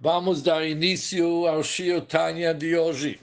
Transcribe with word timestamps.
Vamos 0.00 0.42
dar 0.42 0.66
início 0.66 1.46
ao 1.46 1.62
Shio 1.62 2.02
Tanya 2.02 2.52
de 2.52 2.76
hoje. 2.76 3.20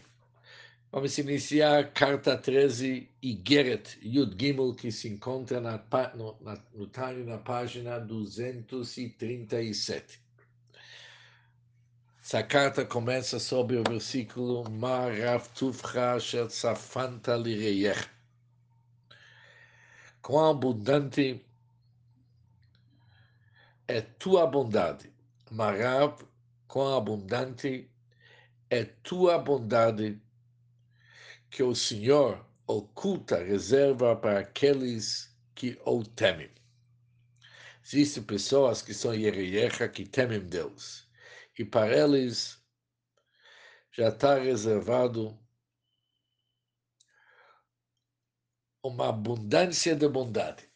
Vamos 0.89 1.17
iniciar 1.17 1.91
carta 1.91 2.37
13, 2.37 3.09
Igeret 3.21 3.99
Yud 4.01 4.37
Gimel, 4.39 4.73
que 4.73 4.89
se 4.91 5.09
encontra 5.09 5.59
na, 5.59 5.77
no, 6.15 6.37
na, 6.41 6.57
no 6.73 6.87
Tanya, 6.87 7.25
na 7.25 7.37
página 7.37 7.99
237. 7.99 10.21
Essa 12.23 12.41
carta 12.41 12.85
começa 12.85 13.37
sobre 13.37 13.75
o 13.75 13.83
versículo 13.83 14.63
Lireyech. 17.37 18.09
Quão 20.21 20.51
abundante 20.51 21.45
é 23.87 23.99
tua 23.99 24.47
bondade. 24.47 25.11
Marav 25.51 26.30
quão 26.71 26.95
abundante 26.95 27.91
é 28.69 28.85
tua 28.85 29.37
bondade 29.37 30.21
que 31.49 31.61
o 31.61 31.75
Senhor 31.75 32.47
oculta, 32.65 33.43
reserva 33.43 34.15
para 34.15 34.39
aqueles 34.39 35.35
que 35.53 35.77
o 35.85 36.01
temem. 36.01 36.49
Existem 37.83 38.23
pessoas 38.23 38.81
que 38.81 38.93
são 38.93 39.13
Yereyecha, 39.13 39.89
que 39.89 40.07
temem 40.07 40.39
Deus, 40.39 41.09
e 41.59 41.65
para 41.65 41.93
eles 41.93 42.63
já 43.91 44.07
está 44.07 44.39
reservado 44.39 45.37
uma 48.81 49.09
abundância 49.09 49.93
de 49.93 50.07
bondade. 50.07 50.70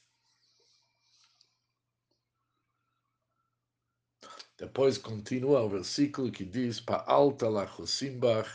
Depois 4.57 4.97
continua 4.97 5.63
o 5.63 5.69
versículo 5.69 6.31
que 6.31 6.45
diz: 6.45 6.79
para 6.79 7.03
alta 7.07 7.49
Lachosimbach, 7.49 8.49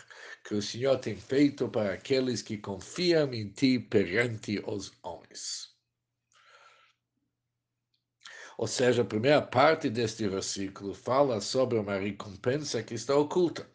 que 0.44 0.54
o 0.54 0.62
Senhor 0.62 0.98
tem 0.98 1.16
feito 1.16 1.68
para 1.68 1.92
aqueles 1.92 2.40
que 2.40 2.56
confiam 2.56 3.32
em 3.34 3.50
ti 3.50 3.78
perante 3.78 4.62
os 4.66 4.92
homens. 5.02 5.76
Ou 8.56 8.66
seja, 8.66 9.02
a 9.02 9.04
primeira 9.06 9.42
parte 9.42 9.88
deste 9.90 10.28
versículo 10.28 10.94
fala 10.94 11.40
sobre 11.40 11.78
uma 11.78 11.96
recompensa 11.96 12.82
que 12.82 12.94
está 12.94 13.16
oculta. 13.16 13.70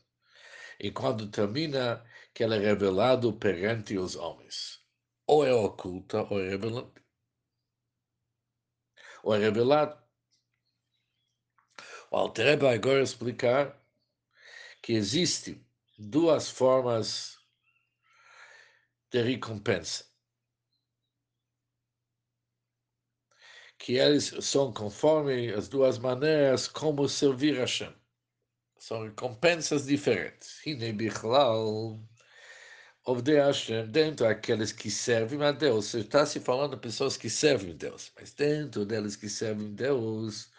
E 0.79 0.91
quando 0.91 1.29
termina, 1.29 2.03
que 2.33 2.43
ela 2.43 2.55
é 2.55 2.59
revelado 2.59 3.33
perante 3.33 3.97
os 3.97 4.15
homens. 4.15 4.83
Ou 5.25 5.45
é 5.45 5.53
oculta, 5.53 6.23
ou 6.29 6.39
é 6.39 6.49
revelado. 6.49 6.93
Ou 9.23 9.33
é 9.33 9.39
revelado. 9.39 10.04
O 12.15 12.17
Alter 12.17 12.57
vai 12.57 12.75
agora 12.75 13.03
explicar 13.03 13.77
que 14.81 14.93
existem 14.93 15.61
duas 15.99 16.49
formas 16.49 17.37
de 19.11 19.21
recompensa. 19.21 20.05
Que 23.77 23.97
eles 23.97 24.33
são 24.39 24.71
conforme 24.71 25.51
as 25.51 25.67
duas 25.67 25.97
maneiras 25.97 26.69
como 26.69 27.09
servir 27.09 27.57
a 27.57 27.61
Hashem. 27.63 27.93
São 28.79 29.03
recompensas 29.03 29.85
diferentes. 29.85 30.65
Hine 30.65 30.93
Bichlal, 30.93 31.99
Ovdei 33.03 33.41
Hashem, 33.41 33.87
dentro 33.87 34.25
daqueles 34.25 34.71
que 34.71 34.89
servem 34.89 35.43
a 35.43 35.51
Deus. 35.51 35.87
Você 35.87 35.99
está 35.99 36.25
se 36.25 36.39
falando 36.39 36.77
de 36.77 36.81
pessoas 36.81 37.17
que 37.17 37.29
servem 37.29 37.71
a 37.71 37.75
Deus, 37.75 38.09
mas 38.17 38.31
dentro 38.33 38.85
deles 38.85 39.17
que 39.17 39.27
servem 39.27 39.73
a 39.73 39.75
Deus, 39.75 40.49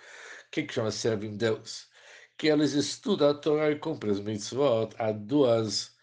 que, 0.50 0.62
que 0.62 0.74
chama 0.74 0.90
servem 0.90 1.36
Deus? 1.36 1.88
Que 2.36 2.48
eles 2.48 2.72
estudam 2.72 3.30
a 3.30 3.34
Torá 3.34 3.70
e 3.70 3.78
cumprem 3.78 4.12
as 4.12 4.20
mitzvot. 4.20 4.94
Há 4.98 5.12
duas 5.12 5.96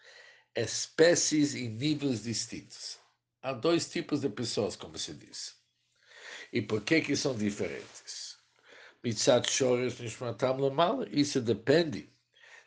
espécies 0.54 1.54
e 1.54 1.68
níveis 1.68 2.22
distintos. 2.22 2.98
Há 3.42 3.52
dois 3.52 3.90
tipos 3.90 4.20
de 4.20 4.28
pessoas, 4.28 4.76
como 4.76 4.98
se 4.98 5.14
diz. 5.14 5.56
E 6.52 6.62
por 6.62 6.82
que 6.82 7.00
que 7.00 7.16
são 7.16 7.36
diferentes? 7.36 8.38
Mitzat 9.02 9.50
Shoresh 9.50 10.00
Nishmatam 10.00 10.58
Lamal, 10.58 11.04
isso 11.08 11.40
depende 11.40 12.10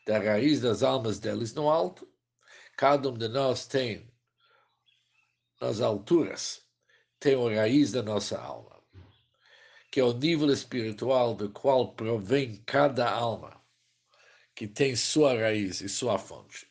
da 0.05 0.19
raiz 0.19 0.61
das 0.61 0.83
almas 0.83 1.19
deles 1.19 1.53
no 1.53 1.69
alto. 1.69 2.07
Cada 2.77 3.09
um 3.09 3.17
de 3.17 3.27
nós 3.27 3.65
tem, 3.65 4.07
nas 5.59 5.81
alturas, 5.81 6.61
tem 7.19 7.35
a 7.35 7.61
raiz 7.61 7.91
da 7.91 8.03
nossa 8.03 8.39
alma 8.39 8.76
que 9.91 9.99
é 9.99 10.03
o 10.03 10.13
nível 10.13 10.51
espiritual 10.51 11.33
do 11.33 11.49
qual 11.49 11.93
provém 11.93 12.61
cada 12.65 13.09
alma, 13.09 13.61
que 14.53 14.67
tem 14.67 14.95
sua 14.95 15.33
raiz 15.33 15.81
e 15.81 15.89
sua 15.89 16.17
fonte. 16.17 16.67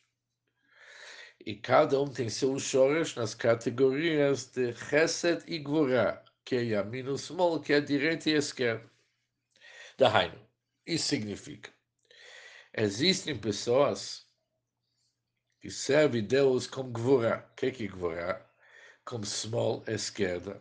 E 1.44 1.55
cada 1.55 2.00
um 2.00 2.09
tem 2.09 2.28
seus 2.28 2.65
choros 2.65 3.15
nas 3.15 3.34
categorias 3.34 4.47
de 4.47 4.75
Chesed 4.75 5.44
e 5.47 5.59
Gvurah, 5.59 6.22
que 6.44 6.56
é 6.56 6.62
e 6.65 7.15
Smol, 7.15 7.60
que 7.60 7.72
é 7.72 7.81
direita 7.81 8.31
e 8.31 8.34
esquerda. 8.34 8.91
Dahainu. 9.97 10.44
Isso 10.84 11.09
significa. 11.09 11.72
Existem 12.76 13.38
pessoas 13.38 14.26
que 15.60 15.71
servem 15.71 16.22
Deus 16.22 16.66
como 16.66 16.91
Gvurah. 16.91 17.49
O 17.50 17.55
que 17.55 17.66
é 17.66 17.71
Gvurah? 17.71 18.44
Como 19.05 19.25
Smol, 19.25 19.84
esquerda, 19.87 20.60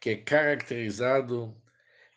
que 0.00 0.10
é 0.10 0.16
caracterizado 0.16 1.60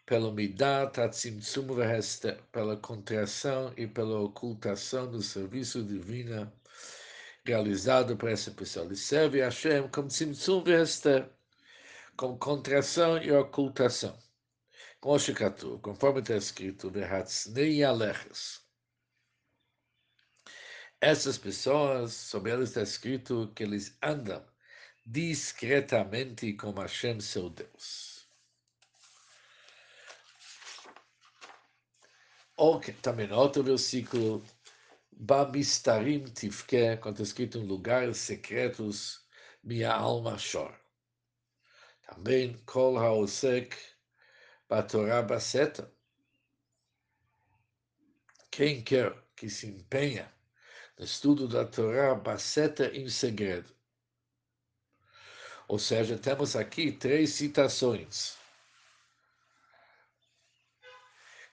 pelo 0.08 0.32
midat 0.32 0.98
atzimtzum 1.02 1.68
vehester, 1.76 2.42
pela 2.52 2.78
contração 2.78 3.74
e 3.76 3.86
pela 3.86 4.22
ocultação 4.22 5.12
do 5.12 5.22
serviço 5.22 5.84
divino 5.84 6.50
realizado 7.46 8.16
por 8.16 8.30
essa 8.30 8.50
pessoa. 8.52 8.86
Ele 8.86 8.96
serve 8.96 9.42
a 9.42 9.46
Hashem 9.46 9.90
como 9.90 10.08
tzimtzum 10.08 10.64
vehester, 10.64 11.30
com 12.16 12.38
contração 12.38 13.22
e 13.22 13.30
ocultação. 13.34 14.18
Conforme 15.82 16.22
está 16.22 16.38
escrito, 16.38 16.90
vehatznei 16.90 17.84
aleches. 17.84 18.66
Essas 21.02 21.38
pessoas, 21.38 22.14
sobre 22.14 22.52
elas 22.52 22.70
está 22.70 22.82
escrito 22.82 23.52
que 23.54 23.64
eles 23.64 23.98
andam 24.02 24.44
discretamente 25.06 26.54
com 26.54 26.72
Hashem, 26.72 27.20
seu 27.20 27.50
Deus. 27.50 28.17
Ou 32.58 32.82
também 33.04 33.32
outro 33.32 33.62
versículo, 33.64 34.44
Bamistarim 35.12 36.26
tivke, 36.26 36.98
quando 36.98 37.16
está 37.16 37.24
escrito 37.24 37.60
em 37.60 37.68
lugares 37.68 38.18
secretos, 38.18 39.24
minha 39.64 39.94
alma 39.94 40.38
chora. 40.40 40.80
Também, 42.02 42.58
Kol 42.66 42.98
haosek, 42.98 43.78
Batorá 44.68 45.22
Baseta. 45.22 45.94
Quem 48.50 48.84
quer 48.84 49.16
que 49.36 49.50
se 49.52 49.68
empenha 49.68 50.34
no 50.98 51.06
estudo 51.06 51.48
da 51.48 51.64
Torá, 51.64 52.16
Baseta 52.16 52.88
em 52.88 53.08
segredo. 53.08 53.72
Ou 55.68 55.78
seja, 55.78 56.18
temos 56.18 56.56
aqui 56.56 56.92
três 56.92 57.32
citações 57.34 58.37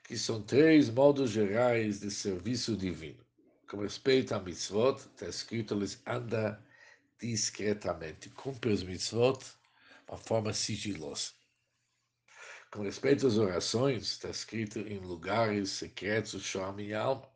que 0.05 0.19
são 0.19 0.43
três 0.43 0.91
modos 0.91 1.31
gerais 1.31 2.01
de 2.01 2.11
serviço 2.11 2.77
divino. 2.77 3.25
Com 3.69 3.79
respeito 3.79 4.35
a 4.35 4.39
mitzvot, 4.39 4.99
está 4.99 5.27
escrito, 5.27 5.75
eles 5.75 6.01
andam 6.07 6.57
discretamente, 7.19 8.29
cumprem 8.31 8.75
as 8.75 8.83
mitzvot 8.83 9.39
de 9.39 9.47
uma 10.07 10.19
forma 10.19 10.53
sigilosa. 10.53 11.33
Com 12.71 12.83
respeito 12.83 13.27
às 13.27 13.39
orações, 13.39 14.03
está 14.03 14.29
escrito 14.29 14.81
em 14.81 14.99
lugares 14.99 15.71
secretos, 15.71 16.43
chama 16.43 16.75
minha 16.75 17.01
alma. 17.01 17.29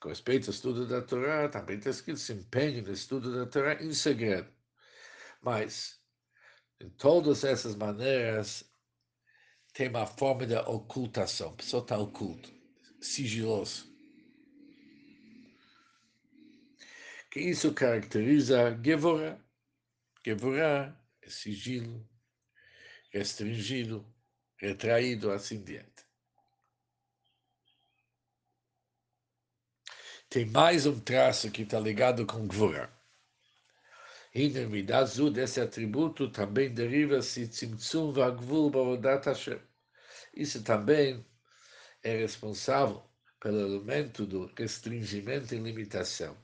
Com 0.00 0.08
respeito 0.08 0.46
ao 0.46 0.54
estudo 0.54 0.86
da 0.86 1.02
Torá, 1.02 1.48
também 1.48 1.76
está 1.76 1.90
escrito, 1.90 2.20
se 2.20 2.32
empenhe 2.32 2.80
no 2.80 2.92
estudo 2.92 3.34
da 3.34 3.44
Torá 3.44 3.82
em 3.82 3.92
segredo. 3.92 4.48
Mas, 5.42 6.00
em 6.80 6.88
todas 6.90 7.44
essas 7.44 7.74
maneiras, 7.74 8.67
tem 9.78 9.88
uma 9.88 10.06
forma 10.06 10.44
de 10.44 10.56
ocultação. 10.56 11.50
A 11.50 11.52
pessoa 11.52 11.80
está 11.80 11.96
oculto, 11.96 12.52
sigiloso. 13.00 13.86
Que 17.30 17.38
isso 17.38 17.72
caracteriza 17.72 18.76
Gevora. 18.84 19.40
Gevora 20.26 21.00
é 21.22 21.30
sigilo, 21.30 22.04
restringido, 23.12 24.04
retraído, 24.56 25.30
assim 25.30 25.62
diante. 25.62 26.04
Tem 30.28 30.44
mais 30.44 30.86
um 30.86 30.98
traço 30.98 31.52
que 31.52 31.62
está 31.62 31.78
ligado 31.78 32.26
com 32.26 32.48
Gvura. 32.48 32.92
Hine 34.34 34.66
Midazu, 34.66 35.30
desse 35.30 35.60
atributo, 35.60 36.28
também 36.32 36.74
deriva-se 36.74 37.46
Tzimtzum 37.46 38.12
Vagvul 38.12 38.70
Bavodat 38.70 39.24
Hashem. 39.26 39.67
Isso 40.38 40.62
também 40.62 41.26
é 42.00 42.16
responsável 42.18 43.02
pelo 43.40 43.58
elemento 43.58 44.24
do 44.24 44.46
restringimento 44.56 45.52
e 45.52 45.58
limitação. 45.58 46.38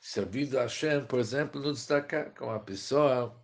Servindo 0.00 0.60
a 0.60 0.62
Hashem, 0.62 1.06
por 1.06 1.18
exemplo, 1.18 1.60
no 1.60 1.72
destacar 1.72 2.32
com 2.36 2.52
a 2.52 2.60
pessoa 2.60 3.36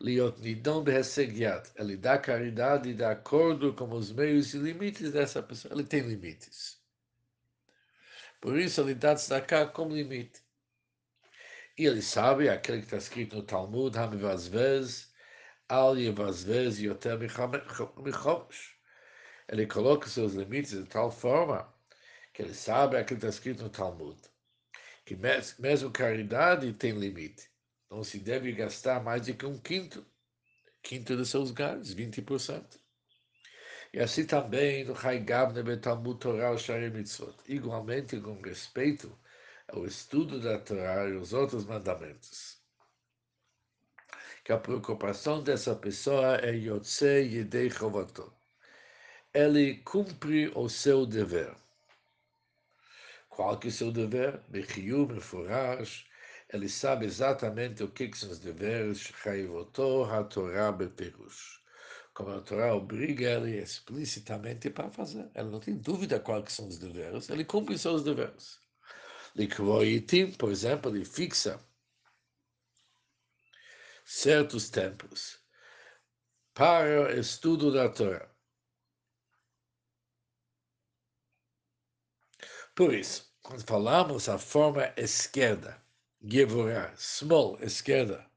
liot 0.00 0.40
nidon 0.40 0.84
behesegiat. 0.84 1.72
Ele 1.74 1.96
dá 1.96 2.16
caridade 2.16 2.94
de 2.94 3.02
acordo 3.02 3.74
com 3.74 3.92
os 3.92 4.12
meios 4.12 4.54
e 4.54 4.58
limites 4.58 5.10
dessa 5.10 5.42
pessoa. 5.42 5.74
Ele 5.74 5.82
tem 5.82 6.02
limites. 6.02 6.80
Por 8.40 8.56
isso 8.56 8.82
ele 8.82 8.94
dá 8.94 9.14
destacar 9.14 9.72
como 9.72 9.96
limite. 9.96 10.40
E 11.76 11.86
ele 11.86 12.02
sabe, 12.02 12.48
aquele 12.48 12.78
que 12.78 12.84
está 12.84 12.98
escrito 12.98 13.34
no 13.34 13.42
Talmud, 13.42 13.98
Hamivazvez, 13.98 15.12
Al 15.68 15.98
Yoter 15.98 17.18
Michomesh. 17.18 18.75
Ele 19.48 19.66
coloca 19.66 20.08
seus 20.08 20.34
limites 20.34 20.72
de 20.72 20.84
tal 20.84 21.10
forma 21.10 21.72
que 22.34 22.42
ele 22.42 22.54
sabe 22.54 22.96
aquilo 22.96 23.20
que 23.20 23.26
está 23.26 23.28
escrito 23.28 23.62
no 23.62 23.70
Talmud. 23.70 24.20
Que 25.04 25.16
mesmo 25.16 25.90
caridade 25.92 26.72
tem 26.74 26.92
limite. 26.92 27.48
Não 27.90 28.02
se 28.02 28.18
deve 28.18 28.52
gastar 28.52 29.02
mais 29.02 29.26
do 29.26 29.34
que 29.34 29.46
um 29.46 29.58
quinto, 29.58 30.04
quinto 30.82 31.16
de 31.16 31.24
seus 31.24 31.52
ganhos, 31.52 31.94
20%. 31.94 32.80
E 33.92 34.00
assim 34.00 34.26
também 34.26 34.84
no 34.84 34.94
Haigabne 34.94 35.62
Betalmud 35.62 36.18
Torah 36.18 36.58
Shari 36.58 36.90
Mitzvot. 36.90 37.36
Igualmente 37.46 38.20
com 38.20 38.40
respeito 38.42 39.16
ao 39.68 39.86
estudo 39.86 40.40
da 40.40 40.58
Torá 40.58 41.08
e 41.08 41.12
os 41.12 41.32
outros 41.32 41.64
mandamentos. 41.64 42.60
Que 44.44 44.52
a 44.52 44.58
preocupação 44.58 45.42
dessa 45.42 45.74
pessoa 45.74 46.36
é 46.36 46.50
Yotze 46.54 47.06
Yedei 47.06 47.70
Chovatot. 47.70 48.35
Ele 49.36 49.76
cumpre 49.84 50.50
o 50.54 50.66
seu 50.66 51.04
dever. 51.04 51.54
Qual 53.28 53.58
que 53.58 53.66
é 53.66 53.70
o 53.70 53.72
seu 53.72 53.92
dever? 53.92 54.40
Bechiu, 54.48 55.06
Meforaj, 55.06 56.06
ele 56.50 56.70
sabe 56.70 57.04
exatamente 57.04 57.82
o 57.82 57.90
que, 57.90 58.10
são 58.16 58.30
os 58.30 58.38
deveres, 58.38 58.98
Chaivoto 58.98 60.04
HaTorah 60.04 60.72
Beperush. 60.72 61.60
Como 62.14 62.30
a 62.30 62.40
Torá 62.40 62.74
obriga 62.74 63.32
ele 63.32 63.58
explicitamente 63.58 64.70
para 64.70 64.90
fazer. 64.90 65.30
Ele 65.34 65.50
não 65.50 65.60
tem 65.60 65.76
dúvida 65.76 66.18
quais 66.18 66.54
são 66.54 66.66
os 66.66 66.78
deveres, 66.78 67.28
ele 67.28 67.44
cumpre 67.44 67.78
seus 67.78 68.02
deveres. 68.02 68.58
Likvoitim, 69.34 70.32
por 70.32 70.50
exemplo, 70.50 70.90
ele 70.96 71.04
fixa 71.04 71.60
certos 74.02 74.70
tempos 74.70 75.38
para 76.54 77.02
o 77.02 77.20
estudo 77.20 77.70
da 77.70 77.90
Torá. 77.90 78.34
Por 82.76 82.92
isso, 82.92 83.32
quando 83.42 83.64
falamos 83.64 84.28
a 84.28 84.36
forma 84.36 84.92
esquerda, 84.98 85.82
Gevurah, 86.22 86.94
small, 86.94 87.58
esquerda. 87.62 88.30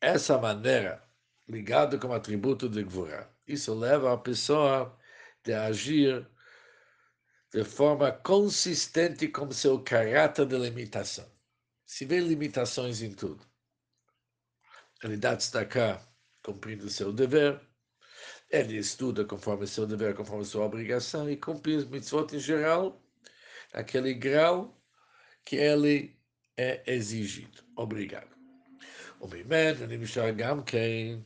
Essa 0.00 0.38
maneira, 0.38 1.06
ligado 1.46 1.98
com 1.98 2.08
o 2.08 2.14
atributo 2.14 2.70
de 2.70 2.80
Gevurah, 2.80 3.28
isso 3.46 3.74
leva 3.74 4.14
a 4.14 4.16
pessoa 4.16 4.98
a 5.46 5.64
agir 5.66 6.26
de 7.52 7.62
forma 7.62 8.10
consistente 8.10 9.28
com 9.28 9.52
seu 9.52 9.78
caráter 9.84 10.46
de 10.46 10.56
limitação. 10.56 11.30
Se 11.84 12.06
vê 12.06 12.20
limitações 12.20 13.02
em 13.02 13.12
tudo. 13.12 13.46
Ele 15.02 15.18
dá 15.18 15.34
destacar 15.34 16.10
cumprindo 16.42 16.88
seu 16.88 17.12
dever, 17.12 17.60
ele 18.52 18.76
estuda 18.76 19.24
conforme 19.24 19.66
seu 19.66 19.86
dever, 19.86 20.14
conforme 20.14 20.44
sua 20.44 20.66
obrigação, 20.66 21.28
e 21.30 21.36
cumpre 21.36 21.74
os 21.74 21.86
mitzvot 21.86 22.36
em 22.36 22.38
geral, 22.38 23.02
naquele 23.72 24.12
grau 24.12 24.78
que 25.42 25.56
ele 25.56 26.20
é 26.56 26.82
exigido. 26.86 27.64
Obrigado. 27.74 28.30
O 29.18 29.26
Mimed, 29.26 29.86
Nimshar 29.86 30.34
Gamkein, 30.34 31.24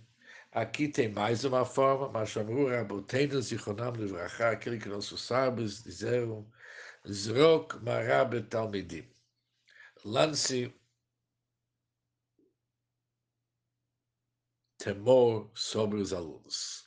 aqui 0.53 0.87
tem 0.87 1.09
mais 1.09 1.45
uma 1.45 1.65
forma, 1.65 2.09
mas 2.09 2.29
chamou 2.29 2.69
Rabotenu 2.69 3.43
Zichonam 3.43 3.93
aquele 4.39 4.79
que 4.79 4.89
nossos 4.89 5.23
sábios 5.23 5.83
disseram, 5.83 6.49
Zrok 7.09 7.83
Marab 7.83 8.41
Talmidim. 8.43 9.09
Lance 10.05 10.73
temor 14.79 15.51
sobre 15.55 15.99
os 16.01 16.13
alunos. 16.13 16.86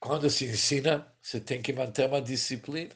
Quando 0.00 0.30
se 0.30 0.44
ensina, 0.44 1.12
você 1.20 1.40
tem 1.40 1.60
que 1.60 1.72
manter 1.72 2.08
uma 2.08 2.22
disciplina. 2.22 2.94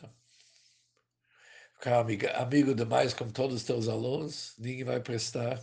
Ficar 1.74 1.98
amigo, 2.00 2.26
amigo 2.34 2.74
demais 2.74 3.12
com 3.12 3.28
todos 3.28 3.56
os 3.56 3.64
teus 3.64 3.88
alunos, 3.88 4.54
ninguém 4.58 4.84
vai 4.84 5.00
prestar. 5.00 5.60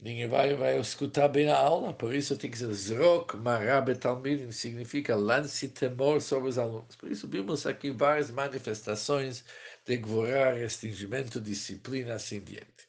Ninguém 0.00 0.28
vai, 0.28 0.54
vai 0.54 0.78
escutar 0.78 1.26
bem 1.26 1.50
a 1.50 1.58
aula, 1.58 1.92
por 1.92 2.14
isso 2.14 2.38
tem 2.38 2.48
que 2.48 2.58
ser 2.58 2.72
Zrok 2.72 3.36
Marabe 3.36 3.96
Talmidim, 3.96 4.52
significa 4.52 5.16
lance 5.16 5.68
temor 5.68 6.22
sobre 6.22 6.48
os 6.48 6.56
alunos. 6.56 6.94
Por 6.94 7.10
isso 7.10 7.26
vimos 7.26 7.66
aqui 7.66 7.90
várias 7.90 8.30
manifestações 8.30 9.44
de 9.84 9.96
Gvorá, 9.96 10.52
restringimento, 10.52 11.40
disciplina, 11.40 12.14
assim 12.14 12.40
diante. 12.40 12.88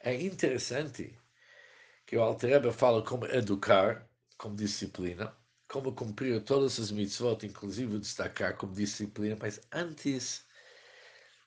É 0.00 0.12
interessante 0.20 1.16
que 2.04 2.16
o 2.16 2.22
Alter 2.22 2.72
fala 2.72 3.02
como 3.04 3.26
educar, 3.26 4.04
como 4.36 4.56
disciplina, 4.56 5.34
como 5.68 5.94
cumprir 5.94 6.42
todas 6.42 6.78
as 6.78 6.90
mitzvot, 6.90 7.44
inclusive 7.46 7.98
destacar 7.98 8.56
como 8.56 8.74
disciplina, 8.74 9.36
mas 9.40 9.60
antes 9.72 10.44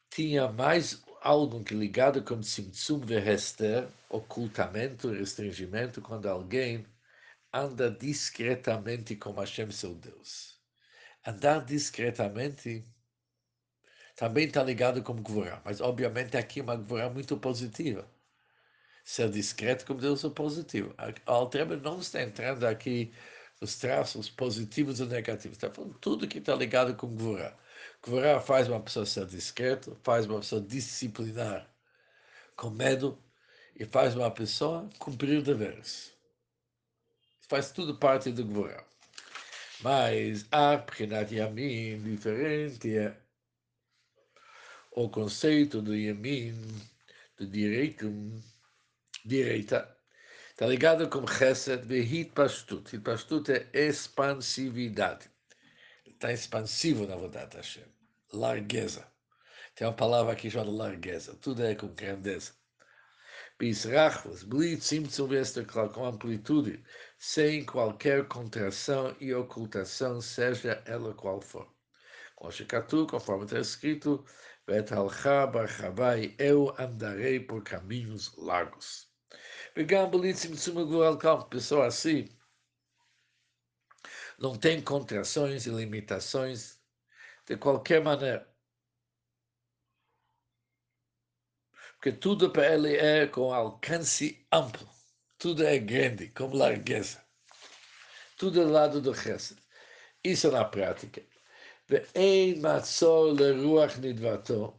tinha 0.09 0.51
mais 0.51 1.03
algo 1.21 1.63
que 1.63 1.73
ligado 1.75 2.23
com 2.23 2.39
Tzimtzum 2.39 2.99
Verester, 2.99 3.87
ocultamento, 4.09 5.11
restringimento, 5.11 6.01
quando 6.01 6.27
alguém 6.27 6.85
anda 7.53 7.89
discretamente 7.91 9.15
com 9.15 9.33
Hashem, 9.33 9.71
seu 9.71 9.95
Deus. 9.95 10.57
Andar 11.25 11.65
discretamente 11.65 12.85
também 14.15 14.47
está 14.47 14.63
ligado 14.63 15.03
com 15.03 15.21
Gvorá, 15.21 15.61
mas 15.63 15.81
obviamente 15.81 16.37
aqui 16.37 16.59
é 16.59 16.63
uma 16.63 16.75
Gvorá 16.75 17.09
muito 17.09 17.37
positiva 17.37 18.09
ser 19.07 19.30
discreto 19.30 19.85
como 19.85 20.02
Deus 20.02 20.26
é 20.26 20.30
positivo. 20.30 20.94
A 20.97 21.14
Altreba 21.31 21.78
não 21.78 21.99
está 21.99 22.21
entrando 22.21 22.66
aqui 22.66 23.14
nos 23.61 23.78
traços 23.78 24.30
positivos 24.30 24.99
ou 24.99 25.07
negativos, 25.07 25.57
está 25.57 25.71
falando 25.71 25.97
tudo 25.99 26.28
que 26.28 26.40
está 26.40 26.54
ligado 26.54 26.94
com 26.94 27.07
Gvurá. 27.16 27.57
Gvurá 28.04 28.42
faz 28.42 28.68
uma 28.68 28.81
pessoa 28.81 29.06
ser 29.06 29.26
discreta, 29.26 29.95
faz 30.04 30.26
uma 30.26 30.40
pessoa 30.42 30.59
disciplinar 30.61 31.73
com 32.57 32.69
medo 32.69 33.18
e 33.78 33.85
faz 33.85 34.14
uma 34.14 34.30
pessoa 34.30 34.90
cumprir 34.99 35.42
deveres. 35.42 36.14
Faz 37.47 37.71
tudo 37.71 37.97
parte 37.97 38.30
do 38.33 38.44
Gvurá. 38.44 38.83
Mas 39.80 40.45
a 40.52 40.78
Prinat 40.78 41.31
Yamin 41.31 42.04
diferente 42.04 42.97
é 42.97 43.18
o 44.92 45.07
conceito 45.07 45.81
do 45.81 45.95
Yamin, 45.95 46.54
do 47.37 47.47
direito 47.47 48.11
direita, 49.27 49.95
está 50.49 50.65
ligado 50.65 51.09
com 51.09 51.27
Chesed 51.27 51.85
e 51.93 51.99
Hitpashtut. 51.99 52.95
Hitpashtut 52.95 53.51
é 53.51 53.67
expansividade. 53.73 55.29
Está 56.05 56.31
expansivo 56.31 57.05
na 57.05 57.17
verdade, 57.17 57.57
Hashem. 57.57 57.85
Largueza. 58.31 59.05
Tem 59.75 59.85
uma 59.85 59.93
palavra 59.93 60.33
aqui 60.33 60.49
chamada 60.49 60.71
largueza. 60.71 61.35
Tudo 61.35 61.63
é 61.63 61.75
com 61.75 61.87
grandeza. 61.87 62.53
Bisrachos, 63.59 64.43
blitz, 64.43 64.91
imtzum, 64.91 65.27
claro, 65.67 65.89
com 65.89 66.05
amplitude, 66.05 66.83
sem 67.17 67.65
qualquer 67.65 68.27
contração 68.27 69.15
e 69.19 69.33
ocultação, 69.33 70.21
seja 70.21 70.81
ela 70.85 71.13
qual 71.13 71.41
for. 71.41 71.67
Conforme 72.35 73.45
está 73.45 73.59
escrito, 73.59 74.23
Betalcha 74.67 75.47
barchavai, 75.47 76.35
eu 76.37 76.75
andarei 76.77 77.39
por 77.39 77.63
caminhos 77.63 78.35
largos. 78.37 79.06
וגם 79.76 80.10
בלי 80.10 80.34
צמצום 80.34 80.79
הגבול 80.79 81.06
על 81.06 81.19
כך, 81.20 81.48
pessoa 81.50 81.86
assim, 81.86 82.29
não 84.38 84.58
tem 84.58 84.82
contrações 84.82 85.67
e 85.67 85.70
limitações 85.70 86.79
de 87.46 87.56
qualquer 87.56 88.02
maneira. 88.02 88.48
Porque 91.94 92.12
tudo 92.12 92.50
para 92.50 92.74
ele 92.74 92.96
é 92.96 93.26
com 93.29 93.55
alcance 93.55 94.44
amplo. 94.52 94.88
Tudo 95.38 95.64
é 95.64 95.79
grande, 95.79 96.31
como 96.31 96.56
largueza. 96.56 97.24
Tudo 98.36 98.60
é 98.60 98.64
lado 98.64 99.00
do 99.00 99.12
resto. 99.12 99.56
Isso 100.24 100.50
na 100.50 100.64
prática. 100.64 101.22
ואין 101.93 102.67
מצור 102.67 103.32
לרוח 103.32 103.98
נדבתו, 103.98 104.75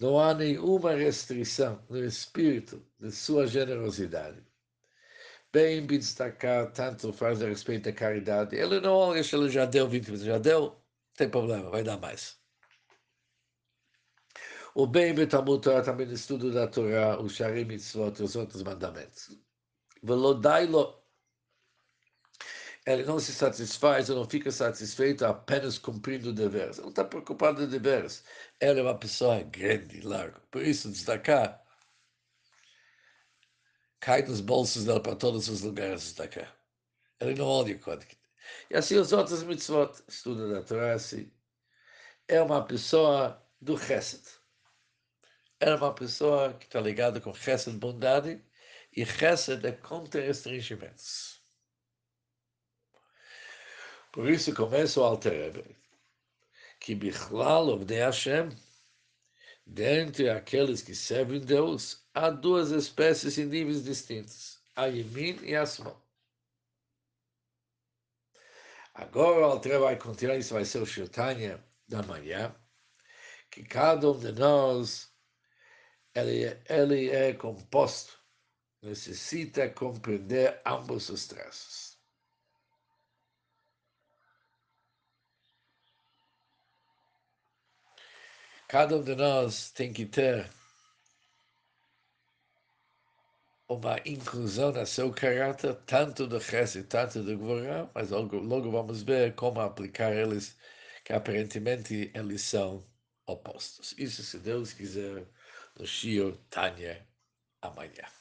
não 0.00 0.18
há 0.18 0.32
nenhuma 0.32 0.94
restrição 0.94 1.84
no 1.88 2.02
espírito 2.02 2.82
de 2.98 3.12
sua 3.12 3.46
generosidade. 3.46 4.42
Bem 5.52 5.86
destacar 5.86 6.72
tanto 6.72 7.12
faz 7.12 7.42
a 7.42 7.46
respeito 7.46 7.84
da 7.84 7.92
caridade. 7.92 8.56
Ele 8.56 8.80
não 8.80 8.94
olha 8.94 9.22
se 9.22 9.36
ele 9.36 9.50
já 9.50 9.66
deu 9.66 9.86
20 9.86 10.16
já 10.16 10.38
deu, 10.38 10.74
tem 11.16 11.28
problema, 11.28 11.68
vai 11.68 11.82
dar 11.82 11.98
mais. 11.98 12.40
O 14.74 14.86
bem 14.86 15.14
Talmud 15.26 15.60
Torah 15.60 15.82
também 15.82 16.06
no 16.06 16.14
estudo 16.14 16.50
da 16.50 16.66
Torá, 16.66 17.20
o 17.20 17.28
Shari 17.28 17.64
Mitzvot, 17.64 18.22
os 18.22 18.36
outros 18.36 18.62
mandamentos. 18.62 19.38
Velodailo 20.02 20.99
ele 22.86 23.04
não 23.04 23.18
se 23.20 23.32
satisfaz, 23.32 24.08
ele 24.08 24.18
não 24.18 24.28
fica 24.28 24.50
satisfeito 24.50 25.24
apenas 25.24 25.78
cumprindo 25.78 26.32
deveres. 26.32 26.76
Ele 26.78 26.82
não 26.84 26.90
está 26.90 27.04
preocupado 27.04 27.60
com 27.62 27.66
deveres. 27.66 28.24
Ele 28.60 28.80
é 28.80 28.82
uma 28.82 28.98
pessoa 28.98 29.42
grande, 29.42 30.00
larga. 30.00 30.40
Por 30.50 30.62
isso, 30.62 30.90
destacar 30.90 31.60
cai 34.00 34.22
nos 34.22 34.40
bolsos 34.40 34.84
dele 34.84 35.00
para 35.00 35.14
todos 35.14 35.48
os 35.48 35.60
lugares 35.62 36.02
destacar. 36.02 36.56
Ele 37.20 37.34
não 37.34 37.46
olha 37.46 37.78
quanto. 37.78 38.06
E 38.70 38.76
assim 38.76 38.96
os 38.96 39.12
outros 39.12 39.42
mitzvot, 39.42 39.92
estuda 40.08 40.48
da 40.54 40.62
Torá, 40.62 40.94
assim. 40.94 41.30
É 42.26 42.40
uma 42.40 42.66
pessoa 42.66 43.46
do 43.60 43.76
chesed. 43.78 44.22
É 45.60 45.74
uma 45.74 45.94
pessoa 45.94 46.54
que 46.54 46.64
está 46.64 46.80
ligada 46.80 47.20
com 47.20 47.34
chesed, 47.34 47.76
bondade, 47.78 48.42
e 48.96 49.04
chesed 49.04 49.64
é 49.66 49.72
contra 49.72 50.22
restringimentos. 50.22 51.39
Por 54.12 54.28
isso 54.28 54.52
começa 54.54 55.00
o 55.00 55.04
Alter 55.04 55.32
Rebbe, 55.32 55.76
que 56.80 56.96
Bichlal 56.96 57.68
of 57.68 57.84
Hashem, 57.94 58.50
dentre 59.64 60.28
aqueles 60.28 60.82
que 60.82 60.96
servem 60.96 61.40
Deus, 61.40 62.04
há 62.12 62.28
duas 62.28 62.72
espécies 62.72 63.38
em 63.38 63.46
níveis 63.46 63.84
distintos, 63.84 64.60
a 64.74 64.86
Yemin 64.86 65.38
e 65.44 65.54
a 65.54 65.64
Small. 65.64 66.04
Agora 68.94 69.40
o 69.40 69.44
Alter 69.44 69.78
vai 69.78 69.96
continuar, 69.96 70.36
isso 70.36 70.54
vai 70.54 70.64
ser 70.64 70.82
o 70.82 70.86
Shirtanya 70.86 71.64
da 71.86 72.02
manhã, 72.02 72.52
que 73.48 73.62
cada 73.62 74.10
um 74.10 74.18
de 74.18 74.32
nós, 74.32 75.14
ele, 76.14 76.60
ele 76.68 77.10
é 77.10 77.32
composto, 77.32 78.18
necessita 78.82 79.70
compreender 79.70 80.60
ambos 80.66 81.08
os 81.08 81.28
traços. 81.28 81.89
Cada 88.70 88.96
um 88.96 89.02
de 89.02 89.16
nós 89.16 89.72
tem 89.72 89.92
que 89.92 90.06
ter 90.06 90.48
uma 93.68 93.98
inclusão 94.06 94.70
no 94.70 94.86
seu 94.86 95.12
caráter, 95.12 95.74
tanto 95.84 96.24
do 96.24 96.36
e 96.36 96.84
tanto 96.84 97.20
do 97.20 97.36
Gvorá, 97.36 97.90
mas 97.92 98.10
logo, 98.10 98.36
logo 98.36 98.70
vamos 98.70 99.02
ver 99.02 99.34
como 99.34 99.60
aplicar 99.60 100.14
eles, 100.14 100.56
que 101.04 101.12
aparentemente 101.12 102.12
eles 102.14 102.42
são 102.42 102.86
opostos. 103.26 103.92
Isso, 103.98 104.22
se 104.22 104.38
Deus 104.38 104.72
quiser, 104.72 105.26
no 105.76 105.84
Shio 105.84 106.36
Tanya, 106.48 107.04
amanhã. 107.60 108.19